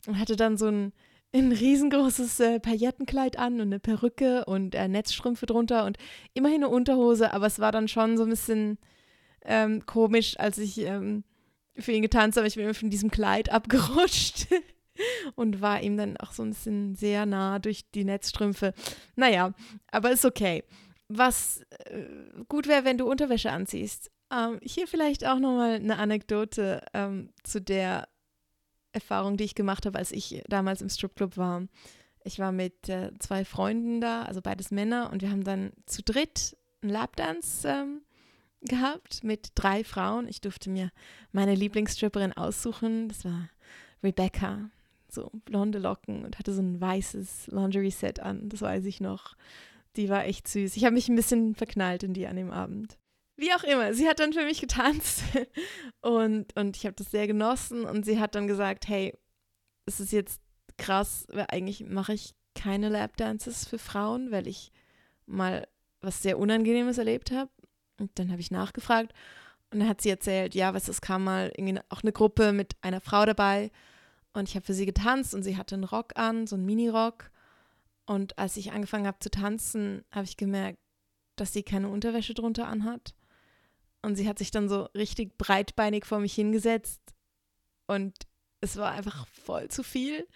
[0.07, 0.92] und hatte dann so ein
[1.35, 5.98] ein riesengroßes äh, Paillettenkleid an und eine Perücke und äh, Netzstrümpfe drunter und
[6.33, 8.79] immerhin eine Unterhose, aber es war dann schon so ein bisschen
[9.44, 11.24] ähm, komisch, als ich ähm,
[11.79, 12.47] für ihn getanzt habe.
[12.47, 14.47] Ich bin von diesem Kleid abgerutscht
[15.35, 18.75] und war ihm dann auch so ein bisschen sehr nah durch die Netzstrümpfe.
[19.17, 19.53] Naja,
[19.91, 20.64] aber ist okay.
[21.09, 22.05] Was äh,
[22.49, 24.11] gut wäre, wenn du Unterwäsche anziehst.
[24.31, 28.09] Ähm, hier vielleicht auch nochmal eine Anekdote ähm, zu der
[28.93, 31.67] Erfahrung, die ich gemacht habe, als ich damals im Stripclub war.
[32.25, 36.03] Ich war mit äh, zwei Freunden da, also beides Männer, und wir haben dann zu
[36.03, 38.03] dritt einen Lapdance ähm,
[38.62, 40.29] gehabt mit drei Frauen.
[40.29, 40.90] Ich durfte mir
[41.33, 43.09] meine Lieblingsstripperin aussuchen.
[43.09, 43.49] Das war
[44.03, 44.71] Rebecca,
[45.09, 48.49] so blonde Locken und hatte so ein weißes Lingerie-Set an.
[48.49, 49.35] Das weiß ich noch.
[49.97, 50.77] Die war echt süß.
[50.77, 52.99] Ich habe mich ein bisschen verknallt in die an dem Abend.
[53.37, 55.23] Wie auch immer, sie hat dann für mich getanzt
[56.01, 59.16] und, und ich habe das sehr genossen und sie hat dann gesagt, hey,
[59.87, 60.42] es ist jetzt
[60.77, 64.73] krass, weil eigentlich mache ich keine Lapdances für Frauen, weil ich
[65.27, 65.68] mal
[66.01, 67.51] was sehr Unangenehmes erlebt habe.
[67.99, 69.13] Und dann habe ich nachgefragt
[69.71, 72.77] und dann hat sie erzählt, ja, was es kam mal irgendwie auch eine Gruppe mit
[72.81, 73.71] einer Frau dabei
[74.33, 77.31] und ich habe für sie getanzt und sie hatte einen Rock an, so einen Mini-Rock.
[78.07, 80.79] Und als ich angefangen habe zu tanzen, habe ich gemerkt,
[81.37, 83.15] dass sie keine Unterwäsche drunter anhat.
[84.03, 87.01] Und sie hat sich dann so richtig breitbeinig vor mich hingesetzt.
[87.87, 88.15] Und
[88.61, 90.27] es war einfach voll zu viel.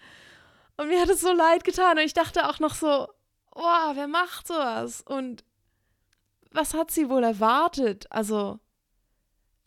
[0.77, 1.97] Und mir hat es so leid getan.
[1.97, 3.07] Und ich dachte auch noch so,
[3.55, 5.01] oh, wer macht sowas?
[5.01, 5.43] Und
[6.53, 8.05] was hat sie wohl erwartet?
[8.09, 8.59] Also,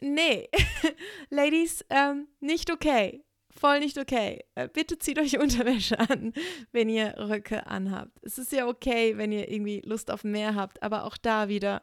[0.01, 0.49] nee.
[1.31, 3.25] Ladies, ähm, nicht okay.
[3.51, 4.44] Voll nicht okay.
[4.55, 6.33] Äh, bitte zieht euch Unterwäsche an,
[6.72, 8.18] wenn ihr Röcke anhabt.
[8.22, 11.83] Es ist ja okay, wenn ihr irgendwie Lust auf mehr habt, aber auch da wieder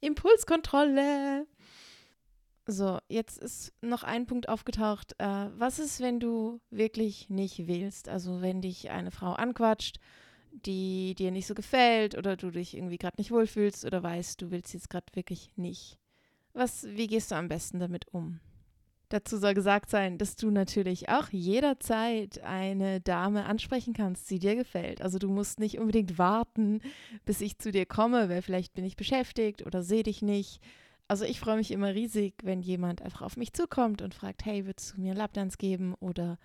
[0.00, 1.46] Impulskontrolle.
[2.66, 5.14] So, jetzt ist noch ein Punkt aufgetaucht.
[5.18, 8.08] Äh, was ist, wenn du wirklich nicht willst?
[8.08, 9.98] Also wenn dich eine Frau anquatscht,
[10.52, 14.50] die dir nicht so gefällt oder du dich irgendwie gerade nicht wohlfühlst oder weißt, du
[14.50, 15.98] willst jetzt gerade wirklich nicht.
[16.52, 18.40] Was, wie gehst du am besten damit um?
[19.10, 24.54] Dazu soll gesagt sein, dass du natürlich auch jederzeit eine Dame ansprechen kannst, die dir
[24.54, 25.00] gefällt.
[25.00, 26.80] Also du musst nicht unbedingt warten,
[27.24, 30.60] bis ich zu dir komme, weil vielleicht bin ich beschäftigt oder sehe dich nicht.
[31.06, 34.66] Also ich freue mich immer riesig, wenn jemand einfach auf mich zukommt und fragt, hey,
[34.66, 35.94] würdest du mir einen Lapdance geben?
[36.00, 36.38] Oder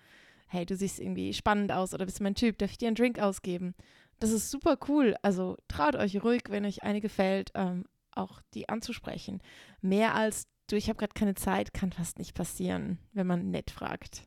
[0.54, 3.18] hey, du siehst irgendwie spannend aus oder bist mein Typ, darf ich dir einen Drink
[3.18, 3.74] ausgeben?
[4.20, 5.16] Das ist super cool.
[5.22, 9.42] Also traut euch ruhig, wenn euch eine gefällt, ähm, auch die anzusprechen.
[9.80, 13.70] Mehr als du, ich habe gerade keine Zeit, kann fast nicht passieren, wenn man nett
[13.70, 14.22] fragt.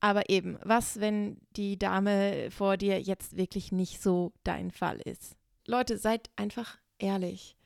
[0.00, 5.36] Aber eben, was, wenn die Dame vor dir jetzt wirklich nicht so dein Fall ist?
[5.66, 7.56] Leute, seid einfach ehrlich.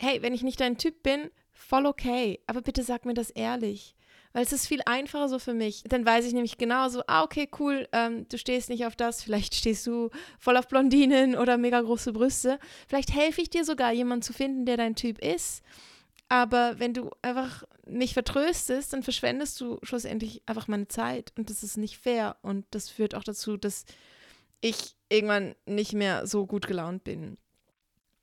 [0.00, 3.94] Hey, wenn ich nicht dein Typ bin, voll okay, aber bitte sag mir das ehrlich.
[4.32, 5.82] Weil es ist viel einfacher so für mich.
[5.88, 9.22] Dann weiß ich nämlich genau so, ah, okay, cool, ähm, du stehst nicht auf das,
[9.22, 12.58] vielleicht stehst du voll auf Blondinen oder mega große Brüste.
[12.86, 15.62] Vielleicht helfe ich dir sogar, jemanden zu finden, der dein Typ ist.
[16.28, 21.64] Aber wenn du einfach mich vertröstest, dann verschwendest du schlussendlich einfach meine Zeit und das
[21.64, 23.84] ist nicht fair und das führt auch dazu, dass
[24.60, 27.36] ich irgendwann nicht mehr so gut gelaunt bin.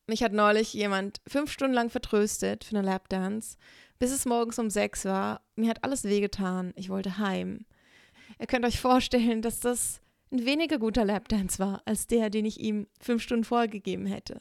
[0.07, 3.57] Mich hat neulich jemand fünf Stunden lang vertröstet für eine Lapdance,
[3.99, 5.41] bis es morgens um sechs war.
[5.55, 6.73] Mir hat alles wehgetan.
[6.77, 7.65] Ich wollte heim.
[8.39, 12.59] Ihr könnt euch vorstellen, dass das ein weniger guter Lapdance war als der, den ich
[12.59, 14.39] ihm fünf Stunden vorher gegeben hätte.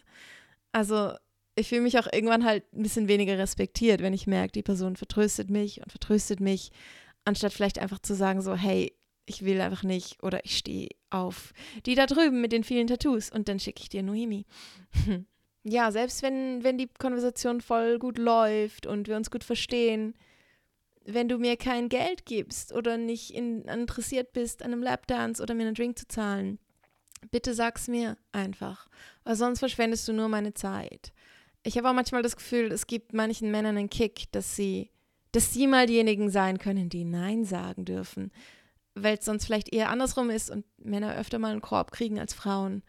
[0.73, 1.13] Also
[1.57, 4.97] ich fühle mich auch irgendwann halt ein bisschen weniger respektiert, wenn ich merke, die Person
[4.97, 6.71] vertröstet mich und vertröstet mich,
[7.25, 8.93] anstatt vielleicht einfach zu sagen so, hey,
[9.25, 11.53] ich will einfach nicht oder ich stehe auf
[11.87, 14.45] die da drüben mit den vielen Tattoos und dann schicke ich dir Noemi.
[15.69, 20.15] ja, selbst wenn, wenn die Konversation voll gut läuft und wir uns gut verstehen,
[21.05, 25.55] wenn du mir kein Geld gibst oder nicht in, interessiert bist, an einem Lapdance oder
[25.55, 26.61] mir einen Drink zu zahlen,
[27.33, 28.89] bitte sag's mir einfach,
[29.25, 31.13] weil sonst verschwendest du nur meine Zeit.
[31.65, 34.93] Ich habe auch manchmal das Gefühl, es gibt manchen Männern einen Kick, dass sie,
[35.33, 38.31] dass sie mal diejenigen sein können, die Nein sagen dürfen,
[38.95, 42.35] weil es sonst vielleicht eher andersrum ist und Männer öfter mal einen Korb kriegen als
[42.35, 42.85] Frauen.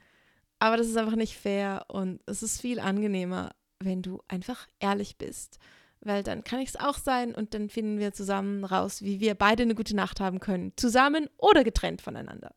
[0.60, 5.18] Aber das ist einfach nicht fair und es ist viel angenehmer, wenn du einfach ehrlich
[5.18, 5.60] bist
[6.02, 9.36] weil dann kann ich es auch sein und dann finden wir zusammen raus, wie wir
[9.36, 12.54] beide eine gute Nacht haben können, zusammen oder getrennt voneinander.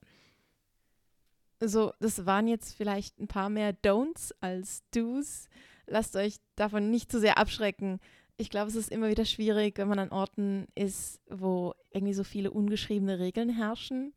[1.60, 5.48] So, das waren jetzt vielleicht ein paar mehr Don'ts als Do's.
[5.86, 8.00] Lasst euch davon nicht zu sehr abschrecken.
[8.38, 12.24] Ich glaube, es ist immer wieder schwierig, wenn man an Orten ist, wo irgendwie so
[12.24, 14.14] viele ungeschriebene Regeln herrschen.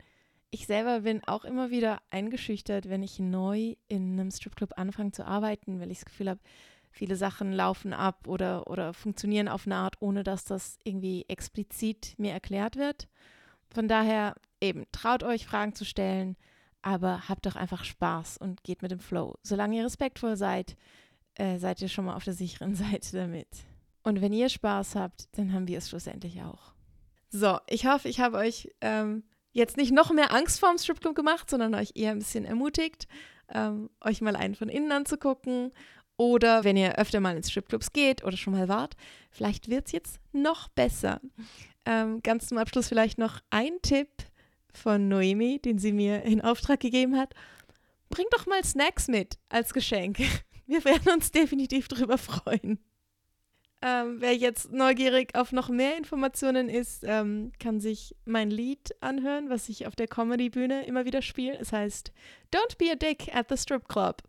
[0.53, 5.25] Ich selber bin auch immer wieder eingeschüchtert, wenn ich neu in einem Stripclub anfange zu
[5.25, 6.39] arbeiten, weil ich das Gefühl habe,
[6.91, 12.13] viele Sachen laufen ab oder, oder funktionieren auf eine Art, ohne dass das irgendwie explizit
[12.19, 13.07] mir erklärt wird.
[13.73, 16.37] Von daher eben, traut euch Fragen zu stellen,
[16.83, 19.33] aber habt doch einfach Spaß und geht mit dem Flow.
[19.41, 20.75] Solange ihr respektvoll seid,
[21.33, 23.47] äh, seid ihr schon mal auf der sicheren Seite damit.
[24.03, 26.73] Und wenn ihr Spaß habt, dann haben wir es schlussendlich auch.
[27.31, 31.49] So, ich hoffe, ich habe euch ähm, jetzt nicht noch mehr Angst vorm Stripclub gemacht,
[31.49, 33.07] sondern euch eher ein bisschen ermutigt,
[33.53, 35.71] ähm, euch mal einen von innen anzugucken
[36.17, 38.95] oder wenn ihr öfter mal ins Stripclubs geht oder schon mal wart,
[39.31, 41.21] vielleicht wird es jetzt noch besser.
[41.85, 44.09] Ähm, ganz zum Abschluss vielleicht noch ein Tipp
[44.73, 47.33] von Noemi, den sie mir in Auftrag gegeben hat.
[48.09, 50.19] Bring doch mal Snacks mit als Geschenk.
[50.65, 52.79] Wir werden uns definitiv darüber freuen.
[53.85, 59.49] Ähm, wer jetzt neugierig auf noch mehr Informationen ist, ähm, kann sich mein Lied anhören,
[59.49, 61.57] was ich auf der Comedy-Bühne immer wieder spiele.
[61.59, 62.13] Es heißt
[62.53, 64.21] Don't be a dick at the strip club.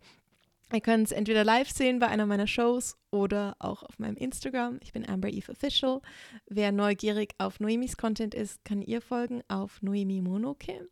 [0.72, 4.80] Ihr könnt es entweder live sehen bei einer meiner Shows oder auch auf meinem Instagram.
[4.82, 6.00] Ich bin Amber Eve Official.
[6.48, 10.88] Wer neugierig auf Noemis Content ist, kann ihr folgen auf Noemi Monoke.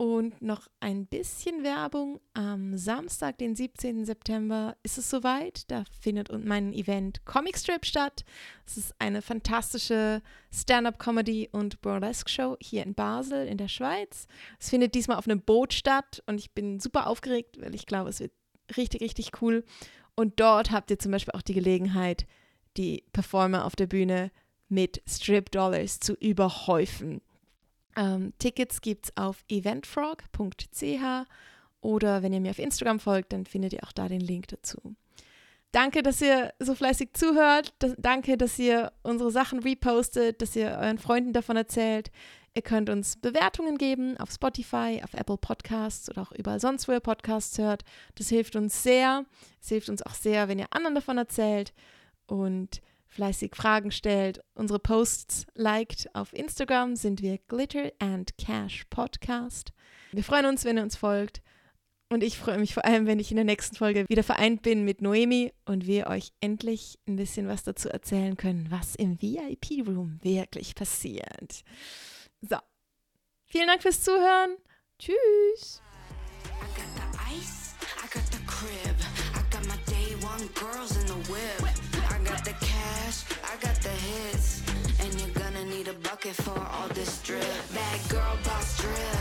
[0.00, 2.20] Und noch ein bisschen Werbung.
[2.32, 4.04] Am Samstag, den 17.
[4.04, 5.68] September, ist es soweit.
[5.72, 8.24] Da findet mein Event Comic Strip statt.
[8.64, 10.22] Es ist eine fantastische
[10.54, 14.28] Stand-up-Comedy und Burlesque-Show hier in Basel in der Schweiz.
[14.60, 18.10] Es findet diesmal auf einem Boot statt und ich bin super aufgeregt, weil ich glaube,
[18.10, 18.32] es wird
[18.76, 19.64] richtig, richtig cool.
[20.14, 22.24] Und dort habt ihr zum Beispiel auch die Gelegenheit,
[22.76, 24.30] die Performer auf der Bühne
[24.68, 27.20] mit Strip-Dollars zu überhäufen.
[27.98, 31.26] Ähm, Tickets gibt es auf eventfrog.ch
[31.80, 34.94] oder wenn ihr mir auf Instagram folgt, dann findet ihr auch da den Link dazu.
[35.72, 37.74] Danke, dass ihr so fleißig zuhört.
[37.80, 42.10] Das, danke, dass ihr unsere Sachen repostet, dass ihr euren Freunden davon erzählt.
[42.54, 46.92] Ihr könnt uns Bewertungen geben auf Spotify, auf Apple Podcasts oder auch überall sonst, wo
[46.92, 47.84] ihr Podcasts hört.
[48.14, 49.26] Das hilft uns sehr.
[49.60, 51.74] Es hilft uns auch sehr, wenn ihr anderen davon erzählt
[52.26, 52.80] und
[53.18, 54.44] fleißig Fragen stellt.
[54.54, 56.08] Unsere Posts liked.
[56.14, 59.72] Auf Instagram sind wir Glitter and Cash Podcast.
[60.12, 61.42] Wir freuen uns, wenn ihr uns folgt.
[62.10, 64.84] Und ich freue mich vor allem, wenn ich in der nächsten Folge wieder vereint bin
[64.84, 70.20] mit Noemi und wir euch endlich ein bisschen was dazu erzählen können, was im VIP-Room
[70.22, 71.64] wirklich passiert.
[72.40, 72.58] So.
[73.46, 74.58] Vielen Dank fürs Zuhören.
[75.00, 75.82] Tschüss.
[80.58, 80.97] girls in the whip.
[86.26, 87.44] for all this drip.
[87.72, 89.17] Bad girl boss drip.